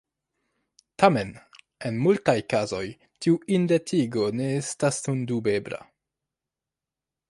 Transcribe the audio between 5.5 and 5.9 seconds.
ebla.